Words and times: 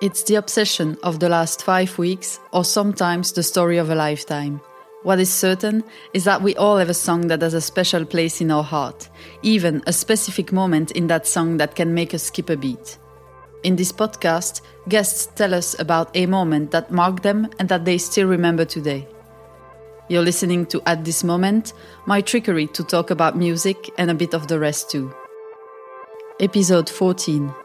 It's 0.00 0.24
the 0.24 0.34
obsession 0.34 0.98
of 1.04 1.20
the 1.20 1.28
last 1.28 1.62
five 1.62 1.96
weeks, 1.98 2.40
or 2.52 2.64
sometimes 2.64 3.32
the 3.32 3.44
story 3.44 3.78
of 3.78 3.90
a 3.90 3.94
lifetime. 3.94 4.60
What 5.04 5.20
is 5.20 5.32
certain 5.32 5.84
is 6.12 6.24
that 6.24 6.42
we 6.42 6.56
all 6.56 6.78
have 6.78 6.90
a 6.90 6.94
song 6.94 7.28
that 7.28 7.42
has 7.42 7.54
a 7.54 7.60
special 7.60 8.04
place 8.04 8.40
in 8.40 8.50
our 8.50 8.64
heart, 8.64 9.08
even 9.42 9.82
a 9.86 9.92
specific 9.92 10.52
moment 10.52 10.90
in 10.92 11.06
that 11.06 11.28
song 11.28 11.58
that 11.58 11.76
can 11.76 11.94
make 11.94 12.12
us 12.12 12.24
skip 12.24 12.50
a 12.50 12.56
beat. 12.56 12.98
In 13.62 13.76
this 13.76 13.92
podcast, 13.92 14.62
guests 14.88 15.26
tell 15.36 15.54
us 15.54 15.78
about 15.78 16.10
a 16.16 16.26
moment 16.26 16.72
that 16.72 16.90
marked 16.90 17.22
them 17.22 17.48
and 17.60 17.68
that 17.68 17.84
they 17.84 17.98
still 17.98 18.26
remember 18.26 18.64
today. 18.64 19.06
You're 20.08 20.22
listening 20.22 20.66
to 20.66 20.82
At 20.86 21.04
This 21.04 21.22
Moment, 21.22 21.72
my 22.04 22.20
trickery 22.20 22.66
to 22.68 22.82
talk 22.82 23.10
about 23.10 23.36
music 23.36 23.90
and 23.96 24.10
a 24.10 24.14
bit 24.14 24.34
of 24.34 24.48
the 24.48 24.58
rest 24.58 24.90
too. 24.90 25.14
Episode 26.40 26.90
14. 26.90 27.63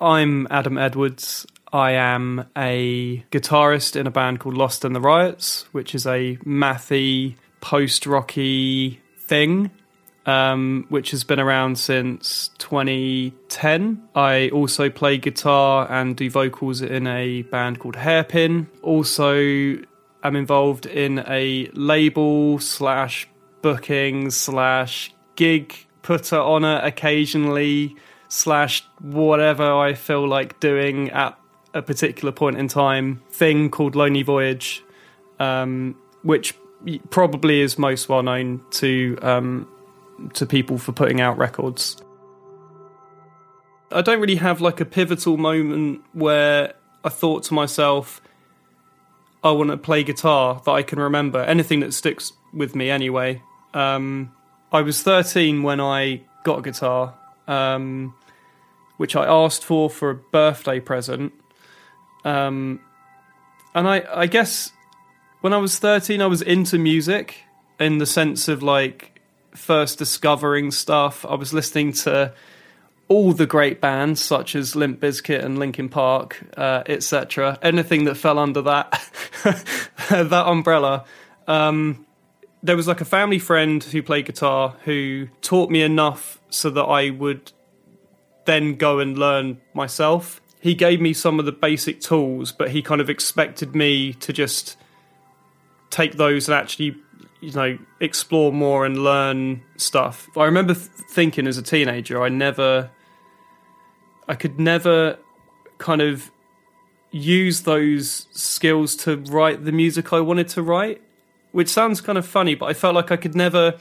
I'm 0.00 0.46
Adam 0.50 0.78
Edwards. 0.78 1.46
I 1.72 1.92
am 1.92 2.46
a 2.56 3.24
guitarist 3.30 3.96
in 3.96 4.06
a 4.06 4.10
band 4.10 4.40
called 4.40 4.56
Lost 4.56 4.84
in 4.84 4.92
the 4.92 5.00
Riots, 5.00 5.66
which 5.72 5.94
is 5.94 6.06
a 6.06 6.36
mathy, 6.44 7.36
post 7.60 8.06
rocky 8.06 9.00
thing 9.18 9.70
um, 10.26 10.86
which 10.88 11.10
has 11.10 11.24
been 11.24 11.40
around 11.40 11.78
since 11.78 12.48
2010. 12.58 14.02
I 14.14 14.48
also 14.50 14.90
play 14.90 15.18
guitar 15.18 15.90
and 15.90 16.16
do 16.16 16.30
vocals 16.30 16.82
in 16.82 17.06
a 17.06 17.42
band 17.42 17.78
called 17.80 17.96
Hairpin. 17.96 18.68
Also, 18.82 19.76
am 20.22 20.36
involved 20.36 20.86
in 20.86 21.24
a 21.28 21.68
label 21.74 22.58
slash 22.58 23.28
booking 23.62 24.30
slash 24.30 25.12
gig 25.36 25.74
putter 26.02 26.38
on 26.38 26.64
it 26.64 26.84
occasionally 26.84 27.96
slash 28.34 28.84
whatever 29.00 29.72
I 29.72 29.94
feel 29.94 30.26
like 30.26 30.58
doing 30.58 31.10
at 31.10 31.38
a 31.72 31.82
particular 31.82 32.32
point 32.32 32.58
in 32.58 32.68
time 32.68 33.22
thing 33.30 33.70
called 33.70 33.94
Lonely 33.94 34.22
Voyage, 34.22 34.82
um, 35.38 35.96
which 36.22 36.54
probably 37.10 37.60
is 37.60 37.78
most 37.78 38.08
well 38.08 38.22
known 38.22 38.60
to 38.72 39.16
um, 39.22 39.68
to 40.34 40.46
people 40.46 40.78
for 40.78 40.92
putting 40.92 41.20
out 41.20 41.38
records. 41.38 41.96
I 43.92 44.02
don't 44.02 44.20
really 44.20 44.36
have 44.36 44.60
like 44.60 44.80
a 44.80 44.84
pivotal 44.84 45.36
moment 45.36 46.02
where 46.12 46.74
I 47.04 47.10
thought 47.10 47.44
to 47.44 47.54
myself, 47.54 48.20
I 49.44 49.52
want 49.52 49.70
to 49.70 49.76
play 49.76 50.02
guitar 50.02 50.60
that 50.64 50.70
I 50.70 50.82
can 50.82 50.98
remember. 50.98 51.40
Anything 51.40 51.80
that 51.80 51.94
sticks 51.94 52.32
with 52.52 52.74
me 52.74 52.90
anyway. 52.90 53.42
Um, 53.72 54.32
I 54.72 54.80
was 54.82 55.02
13 55.02 55.62
when 55.62 55.80
I 55.80 56.22
got 56.42 56.58
a 56.58 56.62
guitar, 56.62 57.14
um, 57.46 58.14
which 58.96 59.16
I 59.16 59.26
asked 59.26 59.64
for 59.64 59.90
for 59.90 60.10
a 60.10 60.14
birthday 60.14 60.80
present. 60.80 61.32
Um, 62.24 62.80
and 63.74 63.88
I, 63.88 64.04
I 64.12 64.26
guess 64.26 64.72
when 65.40 65.52
I 65.52 65.58
was 65.58 65.78
13, 65.78 66.22
I 66.22 66.26
was 66.26 66.42
into 66.42 66.78
music 66.78 67.44
in 67.78 67.98
the 67.98 68.06
sense 68.06 68.48
of 68.48 68.62
like 68.62 69.20
first 69.54 69.98
discovering 69.98 70.70
stuff, 70.70 71.24
I 71.24 71.34
was 71.34 71.52
listening 71.52 71.92
to 71.92 72.32
all 73.08 73.32
the 73.32 73.46
great 73.46 73.80
bands 73.80 74.20
such 74.20 74.56
as 74.56 74.74
Limp 74.74 75.00
Bizkit 75.00 75.44
and 75.44 75.58
Linkin 75.58 75.88
Park, 75.88 76.42
uh, 76.56 76.82
etc. 76.86 77.58
Anything 77.62 78.04
that 78.04 78.16
fell 78.16 78.38
under 78.38 78.62
that 78.62 78.90
that 80.10 80.46
umbrella. 80.46 81.04
Um, 81.46 82.06
there 82.62 82.76
was 82.76 82.88
like 82.88 83.02
a 83.02 83.04
family 83.04 83.38
friend 83.38 83.84
who 83.84 84.02
played 84.02 84.24
guitar 84.24 84.76
who 84.84 85.28
taught 85.42 85.70
me 85.70 85.82
enough 85.82 86.40
so 86.48 86.70
that 86.70 86.84
I 86.84 87.10
would 87.10 87.52
then 88.46 88.74
go 88.74 88.98
and 88.98 89.18
learn 89.18 89.60
myself. 89.72 90.40
He 90.60 90.74
gave 90.74 91.00
me 91.00 91.12
some 91.12 91.38
of 91.38 91.44
the 91.44 91.52
basic 91.52 92.00
tools, 92.00 92.52
but 92.52 92.70
he 92.70 92.82
kind 92.82 93.00
of 93.00 93.10
expected 93.10 93.74
me 93.74 94.14
to 94.14 94.32
just 94.32 94.76
take 95.90 96.16
those 96.16 96.48
and 96.48 96.56
actually 96.56 96.96
you 97.44 97.52
know 97.52 97.78
explore 98.00 98.52
more 98.52 98.86
and 98.86 99.04
learn 99.04 99.62
stuff. 99.76 100.28
I 100.36 100.44
remember 100.44 100.74
th- 100.74 100.86
thinking 101.10 101.46
as 101.46 101.58
a 101.58 101.62
teenager, 101.62 102.22
I 102.22 102.28
never, 102.30 102.90
I 104.26 104.34
could 104.34 104.58
never 104.58 105.18
kind 105.78 106.00
of 106.00 106.30
use 107.10 107.62
those 107.62 108.26
skills 108.32 108.96
to 108.96 109.16
write 109.16 109.64
the 109.64 109.72
music 109.72 110.12
I 110.12 110.20
wanted 110.20 110.48
to 110.48 110.62
write, 110.62 111.02
which 111.52 111.68
sounds 111.68 112.00
kind 112.00 112.18
of 112.18 112.26
funny, 112.26 112.54
but 112.54 112.66
I 112.66 112.72
felt 112.72 112.94
like 112.94 113.12
I 113.12 113.16
could 113.16 113.34
never. 113.34 113.74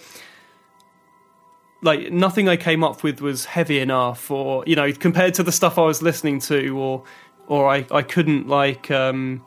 Like 1.84 2.12
nothing 2.12 2.50
I 2.50 2.58
came 2.58 2.84
up 2.84 3.04
with 3.04 3.22
was 3.22 3.46
heavy 3.46 3.80
enough, 3.80 4.32
or 4.32 4.64
you 4.66 4.76
know, 4.76 4.92
compared 4.94 5.36
to 5.36 5.44
the 5.44 5.52
stuff 5.52 5.78
I 5.78 5.84
was 5.84 6.02
listening 6.02 6.40
to, 6.42 6.78
or 6.78 7.04
or 7.48 7.70
I, 7.70 7.86
I 7.92 8.02
couldn't 8.02 8.48
like 8.48 8.90
um, 8.90 9.44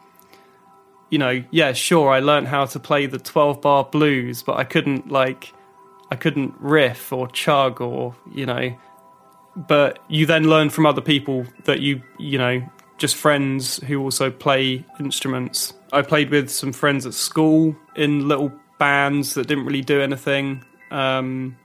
you 1.11 1.19
know, 1.19 1.45
yeah, 1.51 1.73
sure, 1.73 2.11
I 2.11 2.21
learned 2.21 2.49
how 2.49 2.67
to 2.67 2.81
play 2.81 3.07
the 3.07 3.19
12 3.19 3.61
bar 3.61 3.85
blues, 3.85 4.43
but 4.43 4.57
I 4.57 4.65
couldn't, 4.65 5.11
like, 5.11 5.53
I 6.11 6.17
couldn't 6.17 6.55
riff 6.59 7.13
or 7.13 7.29
chug 7.29 7.81
or, 7.81 8.15
you 8.33 8.47
know, 8.47 8.77
but 9.57 9.99
you 10.09 10.27
then 10.27 10.49
learn 10.49 10.71
from 10.71 10.87
other 10.87 11.01
people 11.01 11.47
that 11.65 11.81
you, 11.81 12.03
you 12.19 12.39
know, 12.39 12.69
just 12.99 13.17
friends 13.17 13.79
who 13.85 14.03
also 14.03 14.31
play 14.31 14.85
instruments. 14.99 15.75
I 15.93 16.03
played 16.03 16.31
with 16.31 16.51
some 16.51 16.73
friends 16.73 17.07
at 17.07 17.15
school 17.15 17.77
in 17.95 18.27
little 18.29 18.53
bands 18.79 19.35
that 19.35 19.47
didn't 19.47 19.65
really 19.65 19.83
do 19.83 20.01
anything. 20.01 20.65
Um, 20.91 21.57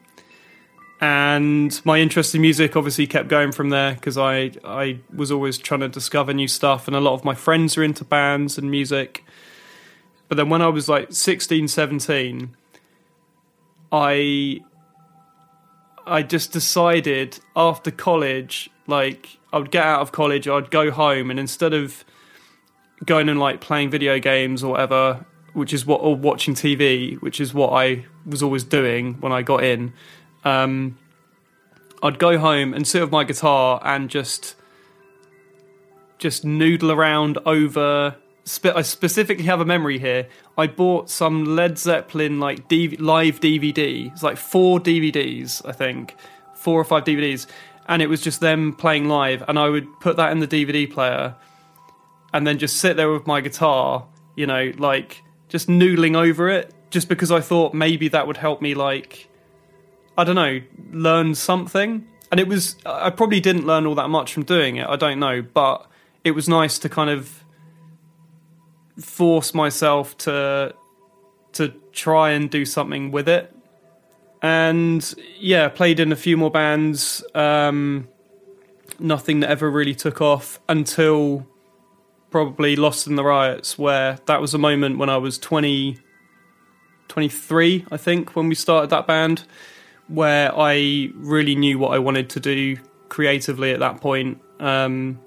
and 1.02 1.84
my 1.84 1.98
interest 1.98 2.36
in 2.36 2.42
music 2.42 2.76
obviously 2.76 3.08
kept 3.08 3.28
going 3.28 3.52
from 3.52 3.70
there 3.70 3.96
because 3.96 4.20
I 4.20 4.52
I 4.64 5.00
was 5.14 5.32
always 5.32 5.58
trying 5.58 5.80
to 5.80 5.90
discover 5.90 6.32
new 6.32 6.48
stuff, 6.48 6.88
and 6.88 6.96
a 6.96 7.00
lot 7.00 7.16
of 7.16 7.26
my 7.26 7.34
friends 7.34 7.76
are 7.76 7.84
into 7.84 8.06
bands 8.06 8.60
and 8.60 8.70
music. 8.70 9.26
But 10.28 10.38
then 10.38 10.50
when 10.50 10.62
I 10.62 10.68
was 10.68 10.88
like 10.88 11.12
16, 11.12 11.68
17, 11.68 12.56
I 13.92 14.62
I 16.06 16.22
just 16.22 16.52
decided 16.52 17.40
after 17.56 17.90
college, 17.90 18.70
like 18.86 19.40
I 19.52 19.58
would 19.58 19.72
get 19.72 19.84
out 19.84 20.02
of 20.02 20.12
college, 20.12 20.48
I'd 20.48 20.70
go 20.70 20.92
home, 20.92 21.32
and 21.32 21.40
instead 21.40 21.74
of 21.74 22.06
going 23.06 23.28
and 23.28 23.40
like 23.40 23.60
playing 23.60 23.90
video 23.90 24.20
games 24.20 24.64
or 24.64 24.74
whatever, 24.74 25.26
which 25.54 25.74
is 25.74 25.84
what 25.84 26.02
or 26.02 26.16
watching 26.16 26.54
TV, 26.54 27.20
which 27.22 27.42
is 27.42 27.56
what 27.56 27.72
I 27.74 28.06
was 28.24 28.44
always 28.44 28.64
doing 28.64 29.16
when 29.16 29.32
I 29.32 29.42
got 29.42 29.64
in 29.64 29.94
um, 30.44 30.98
I'd 32.04 32.20
go 32.20 32.38
home 32.38 32.74
and 32.74 32.88
sit 32.88 33.02
with 33.02 33.12
my 33.12 33.24
guitar 33.24 33.80
and 33.84 34.10
just 34.10 34.56
just 36.18 36.46
noodle 36.46 36.92
around 36.92 37.40
over. 37.46 38.16
I 38.64 38.82
specifically 38.82 39.46
have 39.46 39.62
a 39.62 39.66
memory 39.66 40.00
here. 40.00 40.28
I 40.58 40.68
bought 40.68 41.10
some 41.10 41.46
Led 41.46 41.78
Zeppelin 41.78 42.40
like 42.40 42.68
DV, 42.68 43.00
live 43.00 43.40
DVD. 43.40 44.12
It's 44.12 44.24
like 44.24 44.38
four 44.38 44.80
DVDs, 44.80 45.64
I 45.66 45.72
think, 45.72 46.16
four 46.56 46.80
or 46.80 46.84
five 46.84 47.04
DVDs, 47.04 47.46
and 47.88 48.02
it 48.02 48.08
was 48.08 48.22
just 48.22 48.40
them 48.40 48.74
playing 48.74 49.08
live. 49.08 49.44
And 49.48 49.60
I 49.60 49.70
would 49.70 49.88
put 50.00 50.18
that 50.18 50.32
in 50.32 50.40
the 50.40 50.48
DVD 50.48 50.92
player, 50.92 51.36
and 52.34 52.46
then 52.48 52.58
just 52.58 52.78
sit 52.78 52.98
there 52.98 53.12
with 53.12 53.28
my 53.28 53.42
guitar, 53.42 54.08
you 54.36 54.48
know, 54.48 54.72
like 54.78 55.22
just 55.48 55.68
noodling 55.68 56.16
over 56.16 56.50
it, 56.50 56.74
just 56.90 57.10
because 57.10 57.32
I 57.32 57.42
thought 57.42 57.74
maybe 57.74 58.08
that 58.10 58.26
would 58.26 58.38
help 58.38 58.62
me 58.62 58.74
like 58.74 59.30
I 60.22 60.24
don't 60.24 60.36
know, 60.36 60.62
learn 60.92 61.34
something. 61.34 62.08
And 62.30 62.40
it 62.40 62.48
was, 62.48 62.76
I 62.86 63.10
probably 63.10 63.40
didn't 63.40 63.66
learn 63.66 63.88
all 63.88 63.96
that 63.96 64.10
much 64.10 64.32
from 64.34 64.44
doing 64.44 64.76
it. 64.76 64.88
I 64.88 64.96
don't 64.96 65.20
know, 65.20 65.42
but 65.42 65.88
it 66.24 66.32
was 66.32 66.48
nice 66.48 66.78
to 66.80 66.90
kind 66.90 67.10
of 67.10 67.44
force 69.00 69.56
myself 69.56 70.16
to 70.20 70.76
to 71.54 71.74
try 71.92 72.30
and 72.32 72.52
do 72.52 72.66
something 72.66 73.10
with 73.10 73.28
it. 73.28 73.54
And 74.44 75.14
yeah, 75.40 75.68
played 75.70 76.00
in 76.00 76.12
a 76.12 76.16
few 76.16 76.38
more 76.38 76.52
bands. 76.52 77.24
Um, 77.34 78.08
nothing 79.00 79.40
that 79.40 79.50
ever 79.50 79.72
really 79.72 79.96
took 79.96 80.22
off 80.22 80.60
until 80.70 81.48
probably 82.30 82.76
Lost 82.76 83.08
in 83.08 83.16
the 83.16 83.24
Riots, 83.24 83.78
where 83.78 84.20
that 84.28 84.40
was 84.40 84.54
a 84.54 84.60
moment 84.60 85.00
when 85.00 85.10
I 85.10 85.18
was 85.18 85.40
20, 85.40 85.98
23, 87.08 87.86
I 87.92 87.98
think, 87.98 88.36
when 88.36 88.48
we 88.48 88.56
started 88.56 88.92
that 88.92 89.08
band 89.08 89.44
where 90.12 90.52
I 90.58 91.10
really 91.16 91.56
knew 91.56 91.80
what 91.80 91.94
I 91.94 92.00
wanted 92.00 92.30
to 92.32 92.40
do 92.40 92.78
creatively 93.10 93.72
at 93.72 93.80
that 93.80 94.02
point, 94.02 94.40
um, 94.60 95.20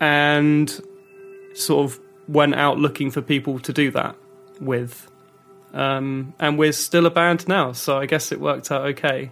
and 0.00 0.80
sort 1.54 1.90
of 1.90 2.00
went 2.28 2.54
out 2.54 2.78
looking 2.78 3.10
for 3.10 3.20
people 3.20 3.58
to 3.60 3.72
do 3.72 3.90
that 3.92 4.16
with. 4.60 5.10
Um, 5.74 6.34
and 6.38 6.58
we're 6.58 6.72
still 6.72 7.06
a 7.06 7.10
band 7.10 7.48
now, 7.48 7.72
so 7.72 7.98
I 7.98 8.06
guess 8.06 8.32
it 8.32 8.40
worked 8.40 8.70
out 8.70 8.82
okay. 8.86 9.30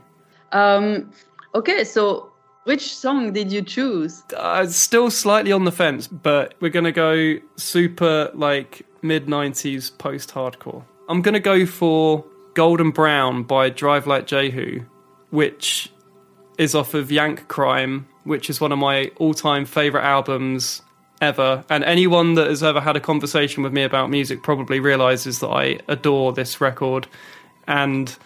Um, 0.52 1.10
okay, 1.54 1.84
so 1.84 2.32
which 2.64 2.94
song 2.94 3.32
did 3.32 3.52
you 3.52 3.62
choose? 3.62 4.22
Uh, 4.36 4.66
still 4.66 5.10
slightly 5.10 5.52
on 5.52 5.64
the 5.64 5.72
fence, 5.72 6.06
but 6.06 6.54
we're 6.60 6.70
gonna 6.70 6.92
go 6.92 7.36
super 7.56 8.30
like 8.34 8.86
mid 9.02 9.26
'90s 9.26 9.96
post 9.96 10.34
hardcore. 10.34 10.84
I'm 11.08 11.22
gonna 11.22 11.40
go 11.40 11.66
for 11.66 12.24
Golden 12.54 12.90
Brown 12.90 13.42
by 13.42 13.68
Drive 13.68 14.06
Like 14.06 14.26
Jehu, 14.26 14.84
which 15.30 15.90
is 16.56 16.74
off 16.74 16.94
of 16.94 17.10
Yank 17.10 17.48
Crime, 17.48 18.06
which 18.22 18.48
is 18.48 18.60
one 18.60 18.72
of 18.72 18.78
my 18.78 19.10
all-time 19.16 19.64
favorite 19.64 20.04
albums 20.04 20.82
ever. 21.20 21.64
And 21.68 21.84
anyone 21.84 22.34
that 22.34 22.48
has 22.48 22.62
ever 22.62 22.80
had 22.80 22.96
a 22.96 23.00
conversation 23.00 23.62
with 23.62 23.72
me 23.72 23.82
about 23.82 24.10
music 24.10 24.42
probably 24.42 24.80
realizes 24.80 25.40
that 25.40 25.48
I 25.48 25.80
adore 25.88 26.32
this 26.32 26.60
record. 26.60 27.06
And 27.66 28.16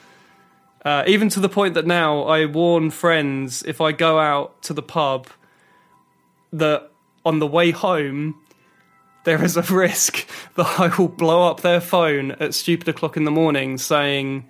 uh, 0.85 1.05
even 1.07 1.29
to 1.31 1.41
the 1.41 1.49
point 1.49 1.75
that 1.75 1.87
now 1.87 2.23
I 2.23 2.47
warn 2.47 2.91
friends 2.91 3.63
if 3.63 3.81
I 3.81 3.93
go 3.93 4.19
out 4.19 4.63
to 4.63 4.75
the 4.75 4.83
pub 4.83 5.29
that 6.53 6.91
on 7.25 7.39
the 7.39 7.47
way 7.47 7.71
home 7.71 8.41
there 9.25 9.43
is 9.45 9.57
a 9.57 9.63
risk 9.63 10.29
that 10.55 10.81
I 10.81 10.95
will 10.97 11.09
blow 11.09 11.49
up 11.49 11.61
their 11.61 11.81
phone 11.81 12.33
at 12.33 12.55
stupid 12.55 12.89
o'clock 12.89 13.17
in 13.17 13.25
the 13.25 13.31
morning 13.31 13.79
saying, 13.79 14.49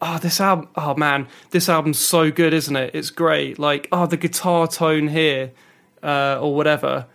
"Oh, 0.00 0.18
this 0.18 0.40
album! 0.40 0.68
Oh 0.76 0.94
man, 0.94 1.28
this 1.50 1.68
album's 1.68 1.98
so 1.98 2.30
good, 2.30 2.54
isn't 2.54 2.76
it? 2.76 2.94
It's 2.94 3.10
great. 3.10 3.58
Like, 3.58 3.88
oh, 3.92 4.06
the 4.06 4.16
guitar 4.16 4.66
tone 4.68 5.08
here, 5.08 5.52
uh, 6.02 6.38
or 6.40 6.54
whatever." 6.54 7.06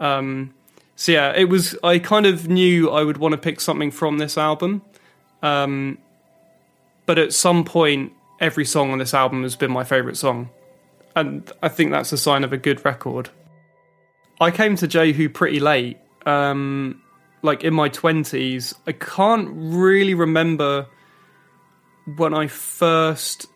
Um, 0.00 0.54
so 0.96 1.12
yeah, 1.12 1.32
it 1.34 1.48
was. 1.48 1.76
I 1.84 1.98
kind 1.98 2.26
of 2.26 2.48
knew 2.48 2.90
I 2.90 3.04
would 3.04 3.18
want 3.18 3.32
to 3.32 3.38
pick 3.38 3.60
something 3.60 3.90
from 3.90 4.18
this 4.18 4.36
album, 4.36 4.82
um, 5.42 5.98
but 7.06 7.18
at 7.18 7.32
some 7.32 7.64
point, 7.64 8.12
every 8.40 8.64
song 8.64 8.90
on 8.90 8.98
this 8.98 9.14
album 9.14 9.42
has 9.42 9.54
been 9.54 9.70
my 9.70 9.84
favorite 9.84 10.16
song, 10.16 10.50
and 11.14 11.50
I 11.62 11.68
think 11.68 11.92
that's 11.92 12.12
a 12.12 12.18
sign 12.18 12.42
of 12.42 12.52
a 12.52 12.56
good 12.56 12.84
record. 12.84 13.30
I 14.40 14.50
came 14.50 14.76
to 14.76 14.86
Jehu 14.86 15.28
pretty 15.28 15.60
late, 15.60 15.98
um, 16.26 17.02
like 17.42 17.64
in 17.64 17.74
my 17.74 17.88
twenties. 17.88 18.74
I 18.86 18.92
can't 18.92 19.48
really 19.52 20.14
remember 20.14 20.86
when 22.16 22.34
I 22.34 22.46
first 22.46 23.46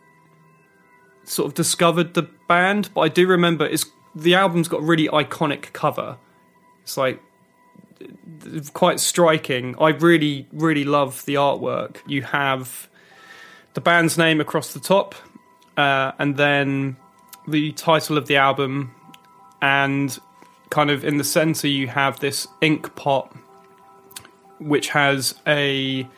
sort 1.24 1.46
of 1.46 1.54
discovered 1.54 2.14
the 2.14 2.28
band, 2.48 2.90
but 2.94 3.02
I 3.02 3.08
do 3.08 3.26
remember 3.26 3.64
it's 3.66 3.86
the 4.14 4.34
album's 4.34 4.68
got 4.68 4.80
a 4.80 4.84
really 4.84 5.08
iconic 5.08 5.72
cover. 5.72 6.18
It's 6.82 6.96
like 6.96 7.20
quite 8.72 9.00
striking. 9.00 9.74
I 9.80 9.90
really, 9.90 10.48
really 10.52 10.84
love 10.84 11.24
the 11.24 11.34
artwork. 11.34 11.98
You 12.06 12.22
have 12.22 12.88
the 13.74 13.80
band's 13.80 14.18
name 14.18 14.40
across 14.40 14.74
the 14.74 14.80
top, 14.80 15.14
uh, 15.76 16.12
and 16.18 16.36
then 16.36 16.96
the 17.48 17.72
title 17.72 18.18
of 18.18 18.26
the 18.26 18.36
album, 18.36 18.94
and 19.62 20.18
kind 20.72 20.90
of 20.90 21.04
in 21.04 21.18
the 21.18 21.24
center 21.24 21.68
you 21.68 21.86
have 21.86 22.18
this 22.18 22.48
ink 22.60 22.94
pot, 22.96 23.32
which 24.58 24.88
has 24.88 25.36
a 25.46 26.08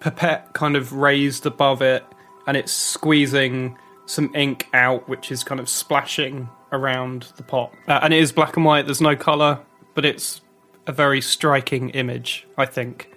pipette 0.00 0.54
kind 0.54 0.76
of 0.76 0.94
raised 0.94 1.44
above 1.44 1.82
it, 1.82 2.02
and 2.46 2.56
it's 2.56 2.72
squeezing 2.72 3.76
some 4.06 4.34
ink 4.34 4.68
out, 4.72 5.06
which 5.08 5.30
is 5.30 5.44
kind 5.44 5.60
of 5.60 5.68
splashing 5.68 6.48
around 6.72 7.32
the 7.36 7.42
pot. 7.42 7.72
Uh, 7.86 8.00
and 8.02 8.14
it 8.14 8.20
is 8.20 8.32
black 8.32 8.56
and 8.56 8.64
white. 8.64 8.86
There's 8.86 9.00
no 9.00 9.16
color 9.16 9.60
but 9.96 10.04
it's 10.04 10.42
a 10.86 10.92
very 10.92 11.20
striking 11.20 11.88
image, 11.90 12.46
I 12.56 12.66
think. 12.66 13.10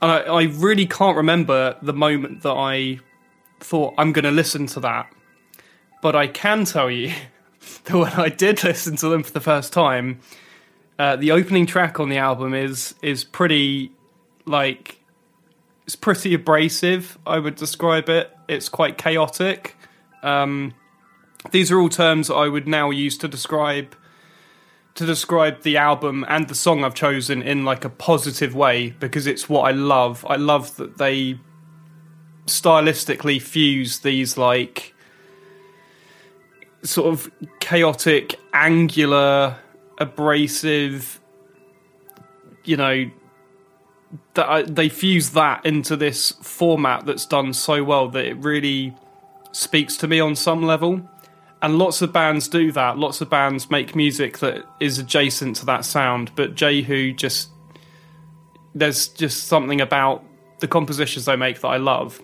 And 0.00 0.10
I, 0.10 0.18
I 0.20 0.42
really 0.44 0.86
can't 0.86 1.16
remember 1.16 1.76
the 1.82 1.92
moment 1.92 2.42
that 2.42 2.52
I 2.52 3.00
thought 3.60 3.94
I'm 3.98 4.12
going 4.12 4.24
to 4.24 4.30
listen 4.30 4.66
to 4.68 4.80
that, 4.80 5.12
but 6.00 6.16
I 6.16 6.28
can 6.28 6.64
tell 6.64 6.90
you 6.90 7.12
that 7.84 7.96
when 7.96 8.12
I 8.12 8.28
did 8.28 8.62
listen 8.64 8.96
to 8.96 9.08
them 9.08 9.22
for 9.22 9.32
the 9.32 9.40
first 9.40 9.72
time, 9.72 10.20
uh, 10.98 11.16
the 11.16 11.30
opening 11.30 11.66
track 11.66 12.00
on 12.00 12.08
the 12.08 12.18
album 12.18 12.54
is 12.54 12.94
is 13.02 13.24
pretty 13.24 13.92
like 14.46 15.00
it's 15.86 15.96
pretty 15.96 16.34
abrasive. 16.34 17.18
I 17.26 17.38
would 17.38 17.54
describe 17.54 18.08
it. 18.08 18.36
It's 18.48 18.68
quite 18.68 18.98
chaotic. 18.98 19.76
Um, 20.22 20.74
these 21.50 21.70
are 21.70 21.78
all 21.80 21.88
terms 21.88 22.30
I 22.30 22.48
would 22.48 22.66
now 22.66 22.90
use 22.90 23.16
to 23.18 23.28
describe 23.28 23.94
to 24.96 25.06
describe 25.06 25.62
the 25.62 25.76
album 25.76 26.24
and 26.28 26.48
the 26.48 26.54
song 26.56 26.82
I've 26.82 26.94
chosen 26.94 27.40
in 27.40 27.64
like 27.64 27.84
a 27.84 27.88
positive 27.88 28.54
way 28.54 28.90
because 28.90 29.28
it's 29.28 29.48
what 29.48 29.62
I 29.62 29.70
love. 29.70 30.26
I 30.28 30.34
love 30.34 30.74
that 30.76 30.98
they 30.98 31.38
stylistically 32.46 33.40
fuse 33.40 34.00
these 34.00 34.36
like 34.36 34.94
sort 36.82 37.12
of 37.12 37.30
chaotic, 37.60 38.38
angular, 38.52 39.56
abrasive, 39.98 41.20
you 42.64 42.76
know, 42.76 43.10
that 44.34 44.48
I, 44.48 44.62
they 44.62 44.88
fuse 44.88 45.30
that 45.30 45.66
into 45.66 45.96
this 45.96 46.32
format 46.42 47.04
that's 47.06 47.26
done 47.26 47.52
so 47.52 47.84
well 47.84 48.08
that 48.10 48.24
it 48.24 48.36
really 48.38 48.94
speaks 49.52 49.96
to 49.98 50.08
me 50.08 50.20
on 50.20 50.36
some 50.36 50.62
level 50.62 51.02
and 51.62 51.78
lots 51.78 52.02
of 52.02 52.12
bands 52.12 52.48
do 52.48 52.70
that. 52.72 52.98
Lots 52.98 53.20
of 53.20 53.28
bands 53.28 53.70
make 53.70 53.96
music 53.96 54.38
that 54.38 54.64
is 54.80 54.98
adjacent 54.98 55.56
to 55.56 55.66
that 55.66 55.84
sound, 55.84 56.30
but 56.36 56.54
Jehu 56.54 57.12
just 57.12 57.50
there's 58.74 59.08
just 59.08 59.48
something 59.48 59.80
about 59.80 60.22
the 60.60 60.68
compositions 60.68 61.24
they 61.24 61.36
make 61.36 61.60
that 61.60 61.68
I 61.68 61.78
love. 61.78 62.22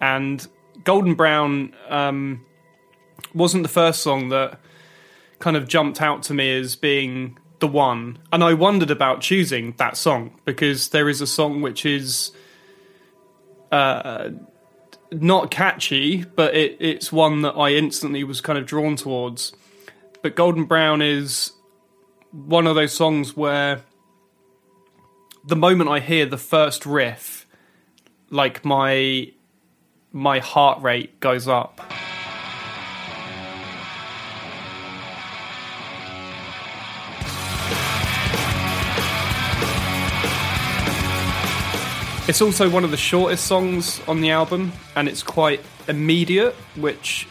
And 0.00 0.46
Golden 0.84 1.14
Brown 1.14 1.74
um, 1.88 2.44
wasn't 3.34 3.62
the 3.62 3.68
first 3.68 4.02
song 4.02 4.28
that 4.28 4.58
kind 5.38 5.56
of 5.56 5.68
jumped 5.68 6.00
out 6.00 6.22
to 6.24 6.34
me 6.34 6.56
as 6.56 6.76
being 6.76 7.38
the 7.58 7.68
one. 7.68 8.18
And 8.32 8.42
I 8.44 8.54
wondered 8.54 8.90
about 8.90 9.20
choosing 9.20 9.74
that 9.78 9.96
song 9.96 10.38
because 10.44 10.90
there 10.90 11.08
is 11.08 11.20
a 11.20 11.26
song 11.26 11.62
which 11.62 11.86
is 11.86 12.32
uh, 13.70 14.30
not 15.10 15.50
catchy, 15.50 16.24
but 16.24 16.54
it, 16.54 16.76
it's 16.80 17.12
one 17.12 17.42
that 17.42 17.52
I 17.52 17.70
instantly 17.70 18.24
was 18.24 18.40
kind 18.40 18.58
of 18.58 18.66
drawn 18.66 18.96
towards. 18.96 19.52
But 20.22 20.36
Golden 20.36 20.64
Brown 20.64 21.02
is 21.02 21.52
one 22.30 22.66
of 22.66 22.74
those 22.74 22.92
songs 22.92 23.36
where 23.36 23.82
the 25.44 25.56
moment 25.56 25.90
I 25.90 26.00
hear 26.00 26.26
the 26.26 26.38
first 26.38 26.86
riff, 26.86 27.46
like 28.30 28.64
my 28.64 29.32
my 30.12 30.38
heart 30.38 30.82
rate 30.82 31.20
goes 31.20 31.48
up. 31.48 31.80
It's 42.32 42.40
also 42.40 42.66
one 42.70 42.82
of 42.82 42.90
the 42.90 42.96
shortest 42.96 43.44
songs 43.44 44.00
on 44.08 44.22
the 44.22 44.30
album, 44.30 44.72
and 44.96 45.06
it's 45.06 45.22
quite 45.22 45.60
immediate, 45.86 46.54
which 46.76 47.28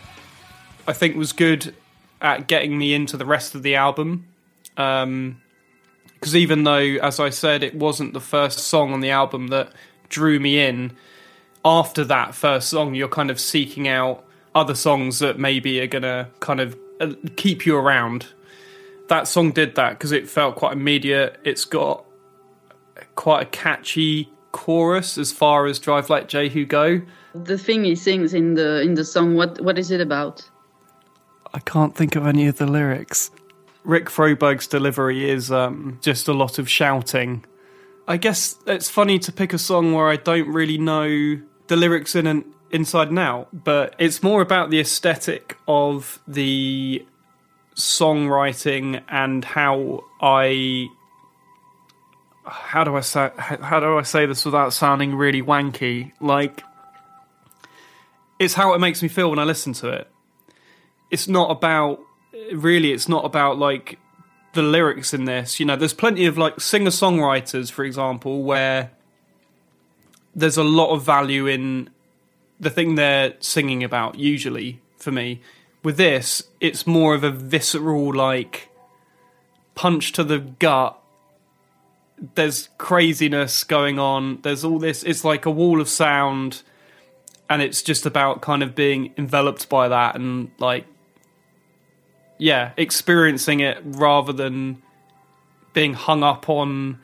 I 0.87 0.93
think 0.93 1.15
was 1.15 1.33
good 1.33 1.73
at 2.21 2.45
getting 2.45 2.77
me 2.77 2.93
into 2.93 3.17
the 3.17 3.25
rest 3.25 3.55
of 3.55 3.63
the 3.63 3.73
album. 3.73 4.27
Because 4.75 5.03
um, 5.03 5.41
even 6.35 6.65
though, 6.65 6.97
as 7.01 7.19
I 7.19 7.31
said, 7.31 7.63
it 7.63 7.73
wasn't 7.73 8.13
the 8.13 8.19
first 8.19 8.59
song 8.59 8.93
on 8.93 8.99
the 8.99 9.09
album 9.09 9.47
that 9.47 9.73
drew 10.09 10.39
me 10.39 10.59
in, 10.59 10.95
after 11.65 12.03
that 12.03 12.35
first 12.35 12.69
song, 12.69 12.93
you're 12.93 13.07
kind 13.07 13.31
of 13.31 13.39
seeking 13.39 13.87
out 13.87 14.23
other 14.53 14.75
songs 14.75 15.17
that 15.17 15.39
maybe 15.39 15.79
are 15.79 15.87
going 15.87 16.03
to 16.03 16.27
kind 16.41 16.59
of 16.59 16.77
uh, 16.99 17.13
keep 17.37 17.65
you 17.65 17.75
around. 17.75 18.27
That 19.07 19.27
song 19.27 19.49
did 19.51 19.73
that 19.73 19.93
because 19.93 20.11
it 20.11 20.29
felt 20.29 20.57
quite 20.57 20.73
immediate. 20.73 21.39
It's 21.43 21.65
got 21.65 22.05
quite 23.15 23.41
a 23.41 23.49
catchy 23.49 24.29
chorus 24.51 25.17
as 25.17 25.31
far 25.31 25.65
as 25.65 25.79
Drive 25.79 26.09
Like 26.09 26.27
Jehu 26.27 26.65
go. 26.65 27.01
The 27.33 27.57
thing 27.57 27.83
he 27.83 27.95
sings 27.95 28.33
in 28.33 28.55
the 28.55 28.81
in 28.81 28.95
the 28.95 29.05
song, 29.05 29.35
what 29.35 29.61
what 29.61 29.79
is 29.79 29.91
it 29.91 30.01
about? 30.01 30.49
I 31.53 31.59
can't 31.59 31.95
think 31.95 32.15
of 32.15 32.25
any 32.25 32.47
of 32.47 32.57
the 32.57 32.67
lyrics. 32.67 33.31
Rick 33.83 34.05
Froberg's 34.05 34.67
delivery 34.67 35.29
is 35.29 35.51
um, 35.51 35.99
just 36.01 36.27
a 36.27 36.33
lot 36.33 36.59
of 36.59 36.69
shouting. 36.69 37.43
I 38.07 38.17
guess 38.17 38.57
it's 38.67 38.89
funny 38.89 39.19
to 39.19 39.31
pick 39.31 39.53
a 39.53 39.57
song 39.57 39.93
where 39.93 40.07
I 40.07 40.17
don't 40.17 40.47
really 40.47 40.77
know 40.77 41.39
the 41.67 41.75
lyrics 41.75 42.15
in 42.15 42.27
and 42.27 42.45
inside 42.71 43.09
and 43.09 43.19
out, 43.19 43.49
but 43.51 43.95
it's 43.97 44.21
more 44.23 44.41
about 44.41 44.69
the 44.69 44.79
aesthetic 44.79 45.57
of 45.67 46.19
the 46.27 47.05
songwriting 47.75 49.01
and 49.09 49.43
how 49.43 50.03
I 50.21 50.87
how 52.45 52.83
do 52.83 52.95
I 52.95 53.01
say 53.01 53.31
how 53.37 53.79
do 53.79 53.97
I 53.97 54.01
say 54.01 54.25
this 54.25 54.45
without 54.45 54.73
sounding 54.73 55.15
really 55.15 55.41
wanky? 55.41 56.11
Like 56.19 56.63
it's 58.39 58.53
how 58.53 58.73
it 58.73 58.79
makes 58.79 59.01
me 59.01 59.07
feel 59.07 59.29
when 59.29 59.39
I 59.39 59.43
listen 59.43 59.73
to 59.73 59.89
it. 59.89 60.07
It's 61.11 61.27
not 61.27 61.51
about 61.51 61.99
really 62.53 62.91
it's 62.91 63.07
not 63.07 63.25
about 63.25 63.57
like 63.57 63.99
the 64.53 64.61
lyrics 64.61 65.13
in 65.13 65.25
this. 65.25 65.59
You 65.59 65.65
know, 65.65 65.75
there's 65.75 65.93
plenty 65.93 66.25
of 66.25 66.37
like 66.37 66.59
singer-songwriters 66.59 67.71
for 67.71 67.85
example 67.85 68.43
where 68.43 68.91
there's 70.35 70.57
a 70.57 70.63
lot 70.63 70.93
of 70.93 71.03
value 71.03 71.47
in 71.47 71.89
the 72.59 72.69
thing 72.69 72.95
they're 72.95 73.33
singing 73.39 73.83
about 73.83 74.17
usually 74.17 74.79
for 74.97 75.11
me. 75.11 75.41
With 75.83 75.97
this, 75.97 76.43
it's 76.59 76.85
more 76.85 77.15
of 77.15 77.23
a 77.23 77.31
visceral 77.31 78.13
like 78.13 78.69
punch 79.73 80.11
to 80.13 80.23
the 80.23 80.39
gut 80.39 81.00
there's 82.35 82.69
craziness 82.77 83.63
going 83.63 83.99
on. 83.99 84.39
There's 84.41 84.63
all 84.63 84.79
this. 84.79 85.03
It's 85.03 85.23
like 85.23 85.45
a 85.45 85.51
wall 85.51 85.81
of 85.81 85.89
sound, 85.89 86.63
and 87.51 87.61
it's 87.61 87.81
just 87.81 88.05
about 88.05 88.41
kind 88.41 88.63
of 88.63 88.73
being 88.73 89.13
enveloped 89.17 89.67
by 89.67 89.89
that 89.89 90.15
and 90.15 90.49
like 90.57 90.85
yeah 92.37 92.71
experiencing 92.77 93.59
it 93.59 93.77
rather 93.83 94.31
than 94.31 94.81
being 95.73 95.93
hung 95.93 96.23
up 96.23 96.49
on 96.49 96.97